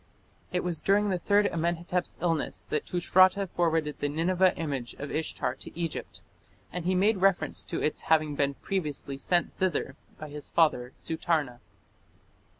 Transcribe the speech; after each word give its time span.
It 0.51 0.63
was 0.63 0.81
during 0.81 1.09
the 1.11 1.19
third 1.19 1.45
Amenhotep's 1.45 2.15
illness 2.19 2.65
that 2.71 2.87
Tushratta 2.87 3.45
forwarded 3.45 3.99
the 3.99 4.09
Nineveh 4.09 4.55
image 4.57 4.95
of 4.95 5.11
Ishtar 5.11 5.53
to 5.53 5.79
Egypt, 5.79 6.21
and 6.73 6.85
he 6.85 6.95
made 6.95 7.17
reference 7.17 7.61
to 7.65 7.83
its 7.83 8.01
having 8.09 8.33
been 8.33 8.55
previously 8.55 9.19
sent 9.19 9.55
thither 9.57 9.95
by 10.17 10.29
his 10.29 10.49
father, 10.49 10.93
Sutarna. 10.97 11.59